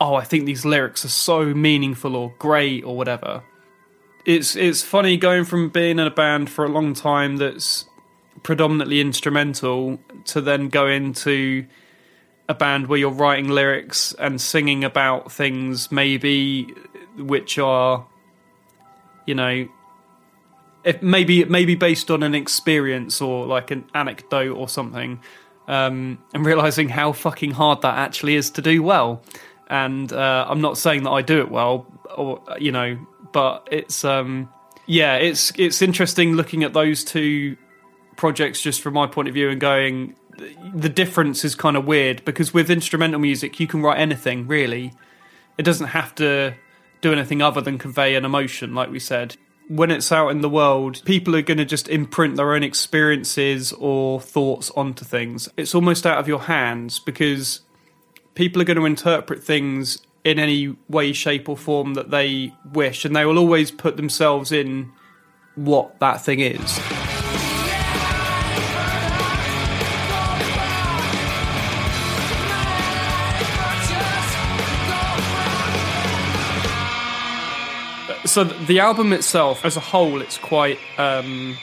oh 0.00 0.14
i 0.14 0.24
think 0.24 0.46
these 0.46 0.64
lyrics 0.64 1.04
are 1.04 1.10
so 1.10 1.52
meaningful 1.54 2.16
or 2.16 2.34
great 2.38 2.82
or 2.82 2.96
whatever 2.96 3.42
it's 4.24 4.56
it's 4.56 4.82
funny 4.82 5.18
going 5.18 5.44
from 5.44 5.68
being 5.68 5.98
in 5.98 6.06
a 6.06 6.10
band 6.10 6.48
for 6.48 6.64
a 6.64 6.68
long 6.68 6.94
time 6.94 7.36
that's 7.36 7.84
predominantly 8.42 9.02
instrumental 9.02 9.98
to 10.24 10.40
then 10.40 10.70
go 10.70 10.86
into 10.86 11.66
a 12.50 12.54
band 12.54 12.88
where 12.88 12.98
you're 12.98 13.12
writing 13.12 13.48
lyrics 13.48 14.12
and 14.14 14.40
singing 14.40 14.82
about 14.82 15.30
things 15.30 15.92
maybe 15.92 16.64
which 17.16 17.58
are 17.60 18.04
you 19.24 19.36
know 19.36 19.68
if 20.82 21.00
maybe 21.00 21.44
maybe 21.44 21.76
based 21.76 22.10
on 22.10 22.24
an 22.24 22.34
experience 22.34 23.20
or 23.20 23.46
like 23.46 23.70
an 23.70 23.88
anecdote 23.94 24.56
or 24.56 24.68
something 24.68 25.20
um, 25.68 26.18
and 26.34 26.44
realizing 26.44 26.88
how 26.88 27.12
fucking 27.12 27.52
hard 27.52 27.82
that 27.82 27.96
actually 27.96 28.34
is 28.34 28.50
to 28.50 28.62
do 28.62 28.82
well. 28.82 29.22
And 29.68 30.12
uh, 30.12 30.46
i'm 30.48 30.60
not 30.60 30.76
saying 30.76 31.04
that 31.04 31.10
i 31.10 31.22
do 31.22 31.38
it 31.38 31.48
well 31.48 31.86
or 32.16 32.42
you 32.58 32.72
know 32.72 32.98
but 33.30 33.68
it's 33.70 34.04
um 34.04 34.48
yeah 34.86 35.14
it's 35.14 35.52
it's 35.56 35.80
interesting 35.80 36.32
looking 36.32 36.64
at 36.64 36.72
those 36.72 37.04
two 37.04 37.56
projects 38.16 38.60
just 38.60 38.82
from 38.82 38.94
my 38.94 39.06
point 39.06 39.28
of 39.28 39.34
view 39.34 39.48
and 39.48 39.60
going 39.60 40.16
the 40.74 40.88
difference 40.88 41.44
is 41.44 41.54
kind 41.54 41.76
of 41.76 41.86
weird 41.86 42.24
because 42.24 42.54
with 42.54 42.70
instrumental 42.70 43.20
music 43.20 43.60
you 43.60 43.66
can 43.66 43.82
write 43.82 43.98
anything 43.98 44.46
really. 44.46 44.92
It 45.58 45.62
doesn't 45.62 45.88
have 45.88 46.14
to 46.16 46.54
do 47.00 47.12
anything 47.12 47.42
other 47.42 47.60
than 47.60 47.78
convey 47.78 48.14
an 48.14 48.24
emotion 48.24 48.74
like 48.74 48.90
we 48.90 48.98
said. 48.98 49.36
When 49.68 49.90
it's 49.90 50.10
out 50.10 50.30
in 50.30 50.40
the 50.40 50.48
world 50.48 51.02
people 51.04 51.36
are 51.36 51.42
going 51.42 51.58
to 51.58 51.64
just 51.64 51.88
imprint 51.88 52.36
their 52.36 52.54
own 52.54 52.62
experiences 52.62 53.72
or 53.72 54.20
thoughts 54.20 54.70
onto 54.70 55.04
things. 55.04 55.48
It's 55.56 55.74
almost 55.74 56.06
out 56.06 56.18
of 56.18 56.28
your 56.28 56.40
hands 56.40 56.98
because 56.98 57.60
people 58.34 58.60
are 58.62 58.64
going 58.64 58.78
to 58.78 58.86
interpret 58.86 59.42
things 59.42 60.02
in 60.24 60.38
any 60.38 60.76
way 60.88 61.12
shape 61.12 61.48
or 61.48 61.56
form 61.56 61.94
that 61.94 62.10
they 62.10 62.52
wish 62.72 63.04
and 63.04 63.16
they 63.16 63.24
will 63.24 63.38
always 63.38 63.70
put 63.70 63.96
themselves 63.96 64.52
in 64.52 64.92
what 65.54 65.98
that 66.00 66.22
thing 66.22 66.40
is 66.40 67.19
so 78.30 78.44
the 78.44 78.78
album 78.78 79.12
itself, 79.12 79.64
as 79.64 79.76
a 79.76 79.80
whole, 79.80 80.20
it's 80.20 80.38
quite 80.38 80.78
um, 80.98 81.56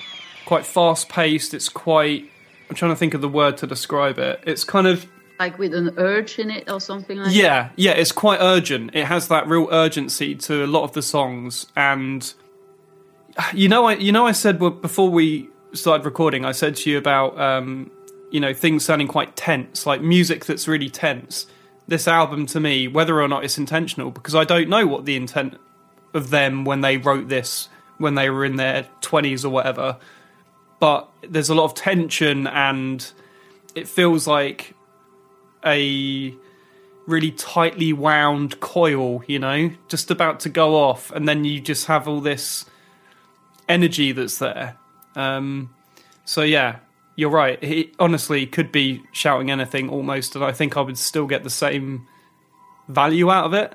quite 0.45 0.65
fast 0.65 1.09
paced. 1.09 1.53
It's 1.53 1.69
quite. 1.69 2.29
I'm 2.69 2.75
trying 2.75 2.91
to 2.91 2.97
think 2.97 3.13
of 3.13 3.21
the 3.21 3.29
word 3.29 3.57
to 3.57 3.67
describe 3.67 4.19
it. 4.19 4.43
It's 4.45 4.63
kind 4.63 4.87
of 4.87 5.05
like 5.39 5.57
with 5.57 5.73
an 5.73 5.93
urge 5.97 6.39
in 6.39 6.49
it 6.51 6.69
or 6.69 6.81
something 6.81 7.17
like 7.17 7.33
yeah, 7.33 7.63
that. 7.63 7.73
Yeah, 7.77 7.91
it's 7.91 8.11
quite 8.11 8.39
urgent. 8.41 8.91
It 8.93 9.05
has 9.05 9.29
that 9.29 9.47
real 9.47 9.67
urgency 9.71 10.35
to 10.35 10.65
a 10.65 10.67
lot 10.67 10.83
of 10.83 10.93
the 10.93 11.01
songs, 11.01 11.67
and 11.75 12.33
you 13.53 13.69
know, 13.69 13.85
I 13.85 13.93
you 13.93 14.11
know, 14.11 14.25
I 14.25 14.31
said 14.33 14.59
before 14.59 15.09
we 15.09 15.49
started 15.73 16.05
recording, 16.05 16.45
I 16.45 16.51
said 16.51 16.75
to 16.77 16.89
you 16.89 16.97
about 16.97 17.39
um, 17.39 17.91
you 18.31 18.39
know 18.39 18.53
things 18.53 18.83
sounding 18.83 19.07
quite 19.07 19.35
tense, 19.35 19.85
like 19.85 20.01
music 20.01 20.45
that's 20.45 20.67
really 20.67 20.89
tense. 20.89 21.47
This 21.87 22.05
album 22.05 22.45
to 22.47 22.59
me, 22.59 22.89
whether 22.89 23.21
or 23.21 23.29
not 23.29 23.45
it's 23.45 23.57
intentional, 23.57 24.11
because 24.11 24.35
I 24.35 24.43
don't 24.43 24.67
know 24.67 24.85
what 24.85 25.05
the 25.05 25.15
intent 25.15 25.57
of 26.17 26.29
them 26.29 26.65
when 26.65 26.81
they 26.81 26.97
wrote 26.97 27.29
this 27.29 27.69
when 27.97 28.15
they 28.15 28.29
were 28.29 28.45
in 28.45 28.57
their 28.57 28.87
20s 29.01 29.43
or 29.43 29.49
whatever. 29.49 29.97
But 30.79 31.09
there's 31.21 31.49
a 31.49 31.55
lot 31.55 31.65
of 31.65 31.73
tension 31.73 32.45
and 32.47 33.09
it 33.75 33.87
feels 33.87 34.27
like 34.27 34.75
a 35.65 36.33
really 37.07 37.31
tightly 37.31 37.93
wound 37.93 38.59
coil, 38.59 39.23
you 39.27 39.39
know, 39.39 39.71
just 39.87 40.11
about 40.11 40.41
to 40.41 40.49
go 40.49 40.75
off, 40.75 41.09
and 41.11 41.27
then 41.27 41.45
you 41.45 41.59
just 41.61 41.87
have 41.87 42.07
all 42.07 42.19
this 42.19 42.65
energy 43.67 44.11
that's 44.11 44.39
there. 44.39 44.77
Um, 45.15 45.73
so 46.25 46.41
yeah, 46.41 46.79
you're 47.15 47.29
right. 47.29 47.63
He 47.63 47.93
honestly 47.97 48.45
could 48.45 48.71
be 48.71 49.01
shouting 49.11 49.49
anything 49.49 49.89
almost, 49.89 50.35
and 50.35 50.43
I 50.43 50.51
think 50.51 50.77
I 50.77 50.81
would 50.81 50.97
still 50.97 51.25
get 51.25 51.43
the 51.43 51.49
same 51.49 52.07
value 52.87 53.31
out 53.31 53.45
of 53.45 53.53
it 53.53 53.73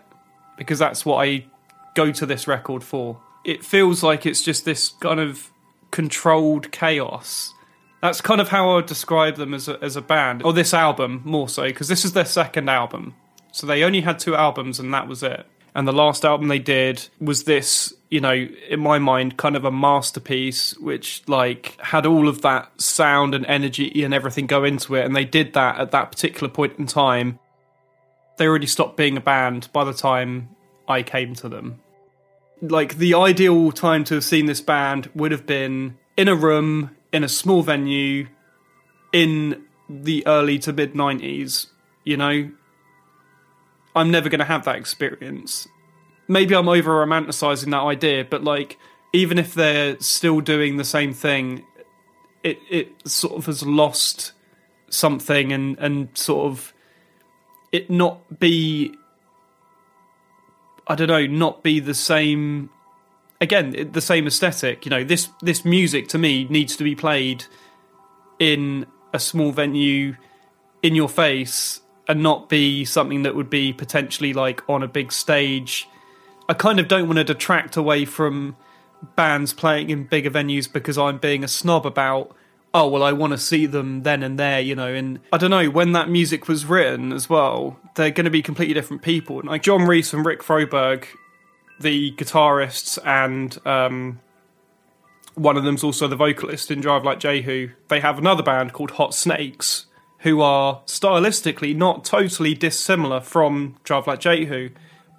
because 0.56 0.78
that's 0.78 1.04
what 1.04 1.26
I 1.26 1.46
go 1.94 2.12
to 2.12 2.26
this 2.26 2.46
record 2.46 2.82
for. 2.84 3.20
It 3.44 3.64
feels 3.64 4.02
like 4.02 4.26
it's 4.26 4.42
just 4.42 4.64
this 4.64 4.88
kind 4.88 5.20
of 5.20 5.50
controlled 5.90 6.70
chaos. 6.72 7.52
That's 8.00 8.20
kind 8.20 8.40
of 8.40 8.48
how 8.48 8.70
I 8.70 8.74
would 8.76 8.86
describe 8.86 9.36
them 9.36 9.54
as 9.54 9.68
a, 9.68 9.78
as 9.82 9.96
a 9.96 10.02
band, 10.02 10.42
or 10.42 10.52
this 10.52 10.74
album 10.74 11.22
more 11.24 11.48
so, 11.48 11.64
because 11.64 11.88
this 11.88 12.04
is 12.04 12.12
their 12.12 12.24
second 12.24 12.68
album. 12.68 13.14
So 13.52 13.66
they 13.66 13.84
only 13.84 14.00
had 14.00 14.18
two 14.18 14.34
albums, 14.34 14.80
and 14.80 14.92
that 14.92 15.06
was 15.06 15.22
it. 15.22 15.46
And 15.74 15.88
the 15.88 15.92
last 15.92 16.24
album 16.24 16.48
they 16.48 16.58
did 16.58 17.08
was 17.18 17.44
this, 17.44 17.94
you 18.10 18.20
know, 18.20 18.32
in 18.32 18.80
my 18.80 18.98
mind, 18.98 19.38
kind 19.38 19.56
of 19.56 19.64
a 19.64 19.70
masterpiece, 19.70 20.76
which 20.78 21.22
like 21.26 21.80
had 21.80 22.04
all 22.04 22.28
of 22.28 22.42
that 22.42 22.80
sound 22.80 23.34
and 23.34 23.46
energy 23.46 24.04
and 24.04 24.12
everything 24.12 24.46
go 24.46 24.64
into 24.64 24.94
it. 24.96 25.06
And 25.06 25.16
they 25.16 25.24
did 25.24 25.54
that 25.54 25.78
at 25.78 25.90
that 25.92 26.10
particular 26.12 26.52
point 26.52 26.78
in 26.78 26.86
time. 26.86 27.38
They 28.36 28.46
already 28.46 28.66
stopped 28.66 28.98
being 28.98 29.16
a 29.16 29.20
band 29.20 29.70
by 29.72 29.84
the 29.84 29.94
time 29.94 30.50
I 30.92 31.02
came 31.02 31.34
to 31.36 31.48
them. 31.48 31.80
Like 32.60 32.96
the 32.98 33.14
ideal 33.14 33.72
time 33.72 34.04
to 34.04 34.14
have 34.14 34.24
seen 34.24 34.46
this 34.46 34.60
band 34.60 35.10
would 35.14 35.32
have 35.32 35.46
been 35.46 35.98
in 36.16 36.28
a 36.28 36.34
room 36.34 36.96
in 37.12 37.24
a 37.24 37.28
small 37.28 37.62
venue 37.62 38.28
in 39.12 39.62
the 39.88 40.26
early 40.26 40.58
to 40.60 40.72
mid 40.72 40.94
90s, 40.94 41.66
you 42.04 42.16
know. 42.16 42.50
I'm 43.94 44.10
never 44.10 44.28
going 44.28 44.38
to 44.38 44.46
have 44.46 44.64
that 44.64 44.76
experience. 44.76 45.68
Maybe 46.28 46.54
I'm 46.54 46.68
over 46.68 47.04
romanticizing 47.04 47.70
that 47.72 47.82
idea, 47.82 48.24
but 48.24 48.42
like 48.42 48.78
even 49.12 49.38
if 49.38 49.54
they're 49.54 50.00
still 50.00 50.40
doing 50.40 50.76
the 50.76 50.84
same 50.84 51.12
thing, 51.12 51.64
it 52.42 52.58
it 52.70 52.88
sort 53.04 53.34
of 53.34 53.46
has 53.46 53.62
lost 53.64 54.32
something 54.88 55.52
and 55.52 55.78
and 55.78 56.08
sort 56.16 56.46
of 56.46 56.72
it 57.70 57.90
not 57.90 58.38
be 58.38 58.94
I 60.86 60.94
don't 60.94 61.08
know, 61.08 61.26
not 61.26 61.62
be 61.62 61.80
the 61.80 61.94
same. 61.94 62.70
Again, 63.40 63.90
the 63.92 64.00
same 64.00 64.26
aesthetic. 64.26 64.84
You 64.84 64.90
know, 64.90 65.04
this 65.04 65.28
this 65.40 65.64
music 65.64 66.08
to 66.08 66.18
me 66.18 66.44
needs 66.48 66.76
to 66.76 66.84
be 66.84 66.94
played 66.94 67.44
in 68.38 68.86
a 69.12 69.18
small 69.18 69.52
venue, 69.52 70.16
in 70.82 70.94
your 70.94 71.08
face, 71.08 71.80
and 72.08 72.22
not 72.22 72.48
be 72.48 72.84
something 72.84 73.22
that 73.22 73.34
would 73.34 73.50
be 73.50 73.72
potentially 73.72 74.32
like 74.32 74.68
on 74.68 74.82
a 74.82 74.88
big 74.88 75.12
stage. 75.12 75.88
I 76.48 76.54
kind 76.54 76.80
of 76.80 76.88
don't 76.88 77.06
want 77.06 77.18
to 77.18 77.24
detract 77.24 77.76
away 77.76 78.04
from 78.04 78.56
bands 79.16 79.52
playing 79.52 79.90
in 79.90 80.04
bigger 80.04 80.30
venues 80.30 80.72
because 80.72 80.98
I'm 80.98 81.18
being 81.18 81.44
a 81.44 81.48
snob 81.48 81.86
about 81.86 82.36
oh 82.74 82.88
well 82.88 83.02
i 83.02 83.12
want 83.12 83.32
to 83.32 83.38
see 83.38 83.66
them 83.66 84.02
then 84.02 84.22
and 84.22 84.38
there 84.38 84.60
you 84.60 84.74
know 84.74 84.92
and 84.92 85.20
i 85.32 85.38
don't 85.38 85.50
know 85.50 85.68
when 85.68 85.92
that 85.92 86.08
music 86.08 86.48
was 86.48 86.64
written 86.64 87.12
as 87.12 87.28
well 87.28 87.78
they're 87.94 88.10
going 88.10 88.24
to 88.24 88.30
be 88.30 88.40
completely 88.40 88.72
different 88.74 89.02
people. 89.02 89.42
Like 89.44 89.62
john 89.62 89.82
reis 89.82 90.12
and 90.12 90.24
rick 90.24 90.42
froberg 90.42 91.04
the 91.80 92.12
guitarists 92.12 92.98
and 93.04 93.58
um, 93.66 94.20
one 95.34 95.56
of 95.56 95.64
them's 95.64 95.82
also 95.82 96.06
the 96.06 96.16
vocalist 96.16 96.70
in 96.70 96.80
drive 96.80 97.04
like 97.04 97.20
jehu 97.20 97.70
they 97.88 98.00
have 98.00 98.18
another 98.18 98.42
band 98.42 98.72
called 98.72 98.92
hot 98.92 99.14
snakes 99.14 99.86
who 100.18 100.40
are 100.40 100.80
stylistically 100.86 101.74
not 101.74 102.04
totally 102.04 102.54
dissimilar 102.54 103.20
from 103.20 103.76
drive 103.84 104.06
like 104.06 104.20
jehu 104.20 104.70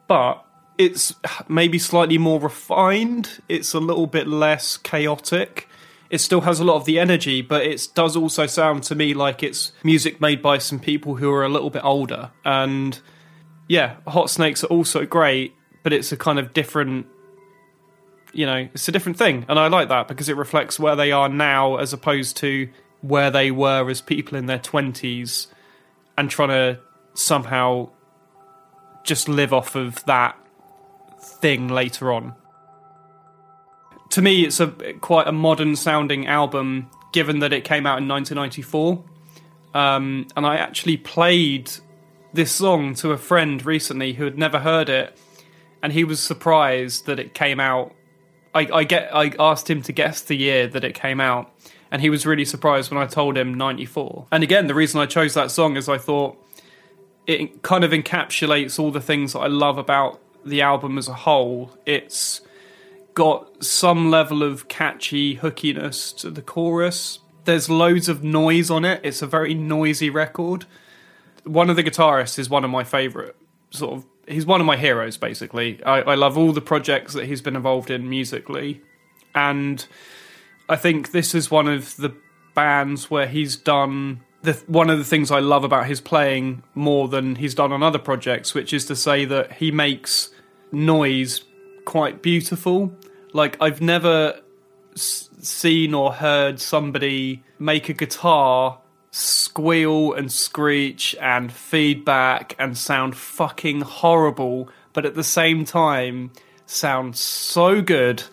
but 0.08 0.44
it's 0.78 1.14
maybe 1.48 1.78
slightly 1.78 2.18
more 2.18 2.40
refined 2.40 3.42
it's 3.50 3.74
a 3.74 3.80
little 3.80 4.08
bit 4.08 4.28
less 4.28 4.78
chaotic 4.78 5.68
it 6.14 6.22
still 6.22 6.42
has 6.42 6.60
a 6.60 6.64
lot 6.64 6.76
of 6.76 6.86
the 6.86 7.00
energy, 7.00 7.42
but 7.42 7.66
it 7.66 7.88
does 7.96 8.16
also 8.16 8.46
sound 8.46 8.84
to 8.84 8.94
me 8.94 9.16
like 9.16 9.42
it's 9.42 9.72
music 9.84 10.22
made 10.22 10.44
by 10.44 10.60
some 10.60 10.80
people 10.80 11.16
who 11.16 11.32
are 11.32 11.44
a 11.44 11.50
little 11.50 11.72
bit 11.72 11.84
older. 11.84 12.30
And 12.46 13.00
yeah, 13.68 13.96
Hot 14.06 14.30
Snakes 14.30 14.64
are 14.64 14.68
also 14.68 15.08
great, 15.08 15.56
but 15.82 15.92
it's 15.92 16.12
a 16.12 16.18
kind 16.18 16.38
of 16.38 16.54
different 16.54 17.08
you 18.32 18.46
know, 18.46 18.68
it's 18.74 18.88
a 18.88 18.92
different 18.92 19.18
thing. 19.18 19.44
And 19.48 19.58
I 19.58 19.68
like 19.70 19.90
that 19.90 20.08
because 20.08 20.30
it 20.30 20.38
reflects 20.38 20.80
where 20.80 20.96
they 20.96 21.12
are 21.12 21.30
now 21.30 21.78
as 21.78 21.94
opposed 21.94 22.38
to 22.38 22.70
where 23.02 23.32
they 23.32 23.50
were 23.50 23.90
as 23.90 24.00
people 24.00 24.38
in 24.38 24.46
their 24.46 24.60
20s 24.60 25.48
and 26.16 26.30
trying 26.30 26.50
to 26.50 26.80
somehow 27.16 27.90
just 29.04 29.28
live 29.28 29.52
off 29.52 29.76
of 29.76 30.06
that 30.06 30.38
thing 31.20 31.70
later 31.70 32.14
on 32.14 32.36
to 34.14 34.22
me, 34.22 34.46
it's 34.46 34.60
a 34.60 34.68
quite 35.02 35.28
a 35.28 35.32
modern 35.32 35.76
sounding 35.76 36.28
album, 36.28 36.90
given 37.12 37.40
that 37.40 37.54
it 37.54 37.64
came 37.64 37.86
out 37.86 37.98
in 37.98 38.08
1994. 38.08 39.04
Um, 39.74 40.28
and 40.36 40.46
I 40.46 40.58
actually 40.58 40.98
played 40.98 41.72
this 42.32 42.52
song 42.52 42.96
to 42.96 43.12
a 43.12 43.18
friend 43.18 43.64
recently 43.66 44.14
who 44.14 44.24
had 44.24 44.38
never 44.38 44.60
heard 44.60 44.90
it, 44.90 45.18
and 45.82 45.94
he 45.94 46.04
was 46.04 46.20
surprised 46.20 47.06
that 47.06 47.20
it 47.20 47.34
came 47.34 47.60
out 47.60 47.94
I, 48.54 48.68
I 48.72 48.84
get 48.84 49.14
I 49.14 49.34
asked 49.40 49.70
him 49.70 49.82
to 49.84 49.92
guess 49.92 50.22
the 50.22 50.36
year 50.36 50.68
that 50.68 50.84
it 50.84 50.94
came 50.94 51.20
out, 51.20 51.52
and 51.92 52.02
he 52.02 52.10
was 52.10 52.26
really 52.26 52.46
surprised 52.46 52.92
when 52.92 53.02
I 53.02 53.08
told 53.08 53.38
him 53.38 53.54
'94. 53.54 54.28
And 54.32 54.44
again, 54.44 54.68
the 54.68 54.76
reason 54.76 55.00
I 55.00 55.06
chose 55.06 55.34
that 55.34 55.52
song 55.52 55.76
is 55.76 55.90
I 55.90 55.98
thought 55.98 56.38
it 57.26 57.64
kind 57.64 57.84
of 57.84 57.92
encapsulates 57.92 58.78
all 58.78 58.92
the 58.92 59.02
things 59.02 59.34
that 59.34 59.40
I 59.40 59.48
love 59.48 59.78
about 59.78 60.20
the 60.46 60.62
album 60.62 60.98
as 60.98 61.08
a 61.08 61.14
whole. 61.14 61.72
It's 61.86 62.42
got 63.14 63.64
some 63.64 64.10
level 64.10 64.44
of 64.44 64.68
catchy 64.68 65.38
hookiness 65.38 66.16
to 66.18 66.32
the 66.32 66.42
chorus. 66.42 67.20
There's 67.46 67.70
loads 67.70 68.10
of 68.10 68.24
noise 68.24 68.70
on 68.70 68.86
it. 68.86 69.02
It's 69.04 69.22
a 69.22 69.28
very 69.28 69.54
noisy 69.54 70.10
record. 70.10 70.66
One 71.44 71.70
of 71.70 71.76
the 71.76 71.84
guitarists 71.84 72.40
is 72.40 72.50
one 72.50 72.64
of 72.64 72.72
my 72.72 72.84
favorite 72.84 73.36
sort 73.72 73.94
of 73.94 74.06
he's 74.28 74.46
one 74.46 74.62
of 74.62 74.68
my 74.68 74.78
heroes 74.78 75.18
basically. 75.18 75.84
I, 75.84 76.02
I 76.02 76.16
love 76.16 76.38
all 76.38 76.54
the 76.54 76.62
projects 76.62 77.14
that 77.14 77.26
he's 77.26 77.42
been 77.42 77.56
involved 77.56 77.90
in 77.90 78.10
musically. 78.10 78.82
And 79.36 79.86
I 80.70 80.76
think 80.76 81.12
this 81.12 81.36
is 81.36 81.52
one 81.52 81.68
of 81.68 81.96
the 81.98 82.16
bands 82.54 83.10
where 83.10 83.28
he's 83.28 83.58
done 83.58 84.22
the 84.44 84.54
one 84.68 84.90
of 84.90 84.98
the 84.98 85.06
things 85.06 85.32
I 85.32 85.40
love 85.40 85.64
about 85.64 85.88
his 85.88 86.02
playing 86.02 86.64
more 86.76 87.08
than 87.08 87.36
he's 87.36 87.56
done 87.56 87.72
on 87.72 87.82
other 87.82 88.00
projects, 88.00 88.54
which 88.54 88.74
is 88.74 88.86
to 88.86 88.96
say 88.96 89.26
that 89.26 89.54
he 89.54 89.72
makes 89.72 90.30
noise 90.72 91.44
quite 91.86 92.22
beautiful. 92.22 92.94
Like 93.34 93.58
I've 93.62 93.82
never 93.82 94.40
s- 94.94 95.30
seen 95.42 95.94
or 95.94 96.14
heard 96.14 96.60
somebody 96.60 97.44
make 97.60 97.90
a 97.90 97.94
guitar 97.94 98.80
squeal 99.12 100.14
and 100.14 100.32
screech 100.32 101.16
and 101.22 101.52
feedback 101.52 102.56
and 102.58 102.78
sound 102.78 103.16
fucking 103.16 103.82
horrible, 103.82 104.70
but 104.94 105.06
at 105.06 105.16
the 105.16 105.24
same 105.24 105.66
time 105.66 106.32
sound 106.66 107.16
so 107.16 107.82
good 107.82 108.24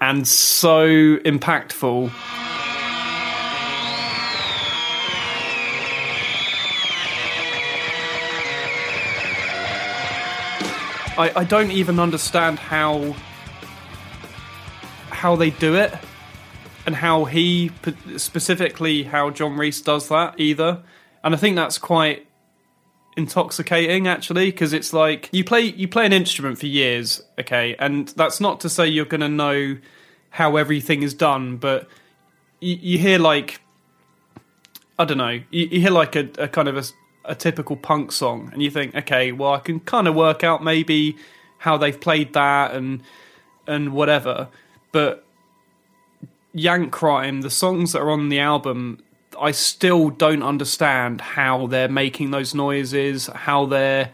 and 0.00 0.26
so 0.26 0.86
impactful. 1.18 2.10
I, 11.18 11.32
I 11.36 11.44
don't 11.44 11.70
even 11.70 11.98
understand 11.98 12.58
how 12.58 13.14
how 15.10 15.36
they 15.36 15.50
do 15.50 15.76
it 15.76 15.94
and 16.86 16.96
how 16.96 17.24
he 17.24 17.70
specifically 18.16 19.02
how 19.04 19.30
John 19.30 19.56
Reis 19.56 19.80
does 19.80 20.08
that 20.08 20.40
either. 20.40 20.82
And 21.22 21.34
I 21.34 21.38
think 21.38 21.54
that's 21.56 21.78
quite 21.78 22.26
intoxicating 23.16 24.08
actually 24.08 24.46
because 24.46 24.72
it's 24.72 24.92
like 24.92 25.28
you 25.32 25.44
play 25.44 25.60
you 25.60 25.86
play 25.86 26.06
an 26.06 26.12
instrument 26.12 26.58
for 26.58 26.66
years, 26.66 27.22
okay, 27.38 27.76
and 27.78 28.08
that's 28.08 28.40
not 28.40 28.60
to 28.60 28.68
say 28.68 28.86
you're 28.86 29.04
going 29.04 29.20
to 29.20 29.28
know 29.28 29.76
how 30.30 30.56
everything 30.56 31.02
is 31.02 31.12
done, 31.12 31.58
but 31.58 31.88
you, 32.60 32.78
you 32.80 32.98
hear 32.98 33.18
like 33.18 33.60
I 34.98 35.04
don't 35.04 35.18
know, 35.18 35.40
you, 35.50 35.68
you 35.70 35.80
hear 35.80 35.90
like 35.90 36.16
a, 36.16 36.28
a 36.38 36.48
kind 36.48 36.68
of 36.68 36.76
a, 36.76 36.84
a 37.24 37.34
typical 37.34 37.76
punk 37.76 38.12
song, 38.12 38.50
and 38.52 38.62
you 38.62 38.70
think, 38.70 38.94
okay, 38.94 39.32
well, 39.32 39.52
I 39.52 39.58
can 39.58 39.80
kind 39.80 40.08
of 40.08 40.14
work 40.14 40.44
out 40.44 40.62
maybe 40.62 41.16
how 41.58 41.76
they've 41.76 42.00
played 42.00 42.32
that 42.32 42.74
and 42.74 43.02
and 43.66 43.92
whatever, 43.92 44.48
but 44.90 45.24
Yank 46.52 46.92
Crime, 46.92 47.40
the 47.40 47.50
songs 47.50 47.92
that 47.92 48.00
are 48.00 48.10
on 48.10 48.28
the 48.28 48.40
album, 48.40 48.98
I 49.40 49.52
still 49.52 50.10
don't 50.10 50.42
understand 50.42 51.20
how 51.20 51.66
they're 51.66 51.88
making 51.88 52.30
those 52.30 52.54
noises, 52.54 53.26
how 53.28 53.66
they're, 53.66 54.10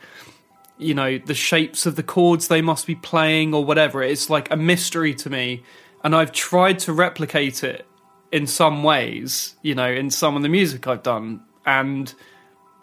you 0.78 0.94
know, 0.94 1.18
the 1.18 1.34
shapes 1.34 1.86
of 1.86 1.96
the 1.96 2.02
chords 2.02 2.48
they 2.48 2.62
must 2.62 2.86
be 2.86 2.94
playing 2.94 3.54
or 3.54 3.64
whatever. 3.64 4.02
It's 4.02 4.30
like 4.30 4.50
a 4.52 4.56
mystery 4.56 5.14
to 5.16 5.30
me. 5.30 5.64
And 6.04 6.14
I've 6.14 6.30
tried 6.30 6.78
to 6.80 6.92
replicate 6.92 7.64
it 7.64 7.84
in 8.30 8.46
some 8.46 8.84
ways, 8.84 9.56
you 9.62 9.74
know, 9.74 9.90
in 9.90 10.10
some 10.10 10.36
of 10.36 10.42
the 10.42 10.48
music 10.48 10.86
I've 10.86 11.02
done. 11.02 11.42
And 11.66 12.14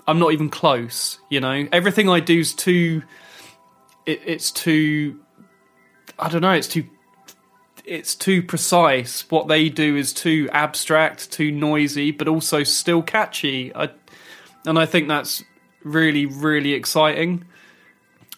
I'm 0.07 0.20
not 0.20 0.33
even 0.33 0.50
close, 0.50 1.20
you 1.29 1.39
know. 1.39 1.68
Everything 1.72 2.09
I 2.09 2.20
do 2.20 2.39
is 2.39 2.53
too. 2.53 3.03
It, 4.05 4.22
it's 4.25 4.51
too. 4.51 5.20
I 6.20 6.29
don't 6.29 6.41
know. 6.41 6.51
It's 6.51 6.68
too 6.68 6.85
it's 7.85 8.15
too 8.15 8.41
precise. 8.41 9.29
What 9.29 9.48
they 9.48 9.70
do 9.70 9.96
is 9.96 10.13
too 10.13 10.50
abstract, 10.51 11.31
too 11.31 11.51
noisy, 11.51 12.11
but 12.11 12.27
also 12.27 12.63
still 12.63 13.01
catchy. 13.01 13.74
I, 13.75 13.89
and 14.65 14.79
I 14.79 14.85
think 14.85 15.07
that's 15.07 15.44
really, 15.83 16.25
really 16.25 16.74
exciting. 16.74 17.46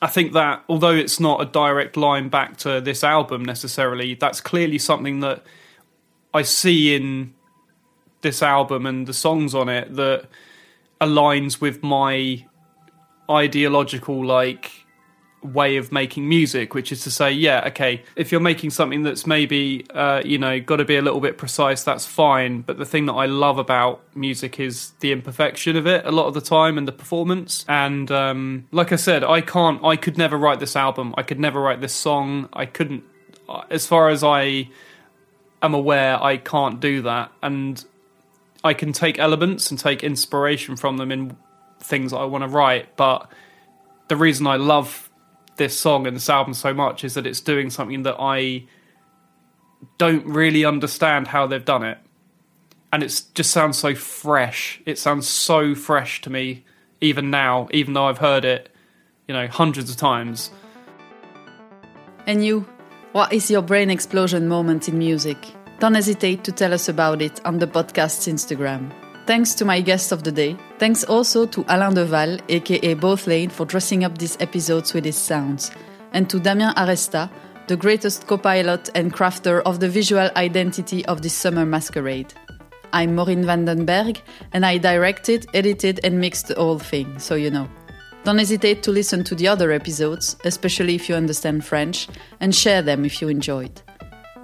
I 0.01 0.08
think 0.08 0.34
that 0.34 0.63
although 0.69 0.93
it's 0.93 1.19
not 1.19 1.41
a 1.41 1.45
direct 1.45 1.97
line 1.97 2.30
back 2.30 2.58
to 2.58 2.82
this 2.82 3.03
album 3.03 3.43
necessarily, 3.43 4.13
that's 4.13 4.41
clearly 4.41 4.77
something 4.77 5.21
that 5.21 5.43
I 6.34 6.43
see 6.43 6.95
in 6.95 7.34
this 8.21 8.43
album 8.43 8.86
and 8.86 9.08
the 9.08 9.13
songs 9.13 9.56
on 9.56 9.69
it 9.69 9.95
that 9.95 10.27
aligns 10.99 11.62
with 11.62 11.83
my 11.83 12.45
ideological 13.29 14.25
like 14.25 14.71
way 15.43 15.77
of 15.77 15.91
making 15.91 16.27
music, 16.27 16.73
which 16.73 16.91
is 16.91 17.03
to 17.03 17.12
say, 17.12 17.31
yeah, 17.31 17.63
okay, 17.67 18.03
if 18.15 18.31
you're 18.31 18.41
making 18.41 18.71
something 18.71 19.03
that's 19.03 19.27
maybe, 19.27 19.86
uh, 19.93 20.21
you 20.25 20.38
know, 20.38 20.60
got 20.60 20.77
to 20.77 20.86
be 20.86 20.95
a 20.95 21.01
little 21.01 21.19
bit 21.19 21.38
precise, 21.38 21.83
that's 21.83 22.05
fine. 22.05 22.62
But 22.62 22.77
the 22.77 22.86
thing 22.86 23.05
that 23.05 23.13
I 23.13 23.27
love 23.27 23.57
about 23.57 24.01
music 24.15 24.60
is 24.60 24.91
the 24.99 25.12
imperfection 25.12 25.75
of 25.75 25.86
it 25.88 26.05
a 26.05 26.12
lot 26.12 26.27
of 26.27 26.33
the 26.33 26.41
time 26.41 26.77
and 26.77 26.88
the 26.88 26.91
performance. 26.91 27.65
And 27.67 28.12
um, 28.12 28.67
like 28.71 28.91
I 28.91 28.95
said, 28.95 29.23
I 29.23 29.41
can't, 29.41 29.83
I 29.83 29.95
could 29.95 30.17
never 30.17 30.38
write 30.38 30.60
this 30.60 30.75
album. 30.75 31.13
I 31.17 31.23
could 31.23 31.39
never 31.39 31.62
write 31.62 31.81
this 31.81 31.93
song. 31.93 32.49
I 32.53 32.65
couldn't, 32.65 33.03
uh, 33.47 33.63
as 33.69 33.86
far 33.86 34.10
as 34.10 34.23
I 34.23 34.69
am 35.62 35.73
aware, 35.73 36.21
I 36.21 36.38
can't 36.38 36.79
do 36.79 37.03
that. 37.03 37.31
And 37.41 37.83
I 38.67 38.73
can 38.73 38.91
take 38.91 39.17
elements 39.17 39.71
and 39.71 39.80
take 39.80 40.03
inspiration 40.03 40.75
from 40.75 40.97
them 40.97 41.12
in 41.12 41.38
things 41.80 42.12
I 42.12 42.25
want 42.25 42.43
to 42.43 42.47
write, 42.49 42.97
but 42.97 43.32
the 44.10 44.15
reason 44.15 44.45
I 44.45 44.58
love 44.58 45.10
this 45.56 45.77
song 45.77 46.06
and 46.06 46.15
this 46.15 46.30
album 46.30 46.53
so 46.53 46.73
much 46.73 47.03
is 47.03 47.13
that 47.13 47.25
it's 47.25 47.41
doing 47.41 47.69
something 47.69 48.03
that 48.03 48.17
I 48.19 48.65
don't 49.97 50.25
really 50.25 50.65
understand 50.65 51.27
how 51.27 51.47
they've 51.47 51.63
done 51.63 51.84
it. 51.84 51.97
And 52.91 53.03
it 53.03 53.23
just 53.34 53.51
sounds 53.51 53.77
so 53.77 53.95
fresh. 53.95 54.82
It 54.86 54.97
sounds 54.97 55.27
so 55.27 55.73
fresh 55.73 56.21
to 56.21 56.30
me, 56.30 56.65
even 57.01 57.30
now, 57.30 57.67
even 57.71 57.93
though 57.93 58.06
I've 58.06 58.19
heard 58.19 58.45
it, 58.45 58.69
you 59.27 59.34
know, 59.34 59.47
hundreds 59.47 59.89
of 59.89 59.97
times. 59.97 60.51
And 62.25 62.45
you, 62.45 62.67
what 63.13 63.34
is 63.34 63.49
your 63.49 63.62
brain 63.62 63.89
explosion 63.89 64.47
moment 64.47 64.88
in 64.88 64.97
music? 64.97 65.38
Don't 65.79 65.93
hesitate 65.93 66.43
to 66.43 66.51
tell 66.51 66.73
us 66.73 66.89
about 66.89 67.21
it 67.21 67.39
on 67.45 67.59
the 67.59 67.67
podcast's 67.67 68.27
Instagram. 68.27 68.91
Thanks 69.27 69.53
to 69.53 69.63
my 69.63 69.79
guest 69.79 70.11
of 70.11 70.23
the 70.23 70.31
day. 70.31 70.57
Thanks 70.79 71.03
also 71.03 71.45
to 71.45 71.63
Alain 71.67 71.93
Deval, 71.93 72.41
aka 72.49 72.95
Both 72.95 73.27
Lane, 73.27 73.51
for 73.51 73.63
dressing 73.63 74.03
up 74.03 74.17
these 74.17 74.37
episodes 74.39 74.95
with 74.95 75.05
his 75.05 75.17
sounds. 75.17 75.69
And 76.13 76.27
to 76.31 76.39
Damien 76.39 76.73
Aresta, 76.73 77.29
the 77.67 77.77
greatest 77.77 78.25
co 78.25 78.39
pilot 78.39 78.89
and 78.95 79.13
crafter 79.13 79.61
of 79.67 79.79
the 79.79 79.87
visual 79.87 80.31
identity 80.35 81.05
of 81.05 81.21
this 81.21 81.35
summer 81.35 81.65
masquerade. 81.65 82.33
I'm 82.91 83.13
Maureen 83.13 83.43
Vandenberg, 83.43 84.19
and 84.53 84.65
I 84.65 84.79
directed, 84.79 85.45
edited, 85.53 85.99
and 86.03 86.19
mixed 86.19 86.47
the 86.47 86.55
whole 86.55 86.79
thing, 86.79 87.19
so 87.19 87.35
you 87.35 87.51
know. 87.51 87.69
Don't 88.23 88.39
hesitate 88.39 88.81
to 88.81 88.91
listen 88.91 89.23
to 89.25 89.35
the 89.35 89.47
other 89.47 89.71
episodes, 89.71 90.37
especially 90.43 90.95
if 90.95 91.07
you 91.07 91.13
understand 91.13 91.65
French, 91.65 92.07
and 92.39 92.55
share 92.55 92.81
them 92.81 93.05
if 93.05 93.21
you 93.21 93.27
enjoyed. 93.27 93.79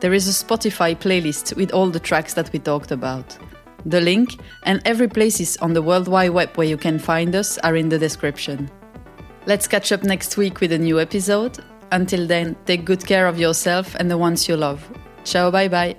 There 0.04 0.14
is 0.14 0.28
a 0.28 0.46
Spotify 0.46 0.98
playlist 0.98 1.56
with 1.56 1.72
all 1.72 1.90
the 1.90 1.98
tracks 1.98 2.34
that 2.34 2.52
we 2.52 2.60
talked 2.60 2.92
about. 2.92 3.38
The 3.86 4.02
link 4.02 4.38
and 4.64 4.82
every 4.84 5.08
places 5.08 5.56
on 5.62 5.72
the 5.72 5.82
World 5.82 6.10
Wide 6.10 6.32
Web 6.32 6.58
where 6.58 6.68
you 6.68 6.76
can 6.76 7.00
find 7.00 7.34
us 7.34 7.58
are 7.60 7.78
in 7.78 7.88
the 7.88 7.98
description. 7.98 8.70
Let's 9.46 9.66
catch 9.66 9.94
up 9.94 10.04
next 10.04 10.36
week 10.36 10.60
with 10.60 10.74
a 10.74 10.78
new 10.78 11.00
episode. 11.00 11.58
Until 11.94 12.28
then, 12.28 12.58
take 12.66 12.84
good 12.84 13.06
care 13.06 13.28
of 13.28 13.40
yourself 13.40 13.96
and 13.96 14.12
the 14.12 14.18
ones 14.18 14.46
you 14.46 14.58
love. 14.58 14.86
Ciao, 15.24 15.50
bye 15.50 15.70
bye. 15.70 15.96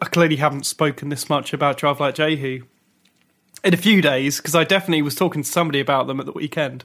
I 0.00 0.06
clearly 0.06 0.36
haven't 0.36 0.64
spoken 0.64 1.10
this 1.10 1.28
much 1.28 1.52
about 1.52 1.76
Drive 1.76 2.00
Like 2.00 2.14
Jehu 2.14 2.62
in 3.64 3.74
a 3.74 3.76
few 3.76 4.00
days 4.00 4.38
because 4.38 4.54
I 4.54 4.64
definitely 4.64 5.02
was 5.02 5.14
talking 5.14 5.42
to 5.42 5.48
somebody 5.48 5.80
about 5.80 6.06
them 6.06 6.20
at 6.20 6.26
the 6.26 6.32
weekend. 6.32 6.84